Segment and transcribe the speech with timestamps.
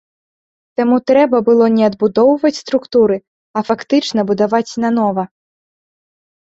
[0.79, 3.21] Таму трэба было не адбудоўваць структуры,
[3.57, 5.31] а фактычна будаваць нанова.